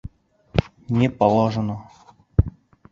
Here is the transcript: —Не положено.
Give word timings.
—Не 0.99 1.09
положено. 1.19 1.77